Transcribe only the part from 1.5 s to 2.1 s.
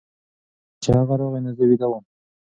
زه ویده وم.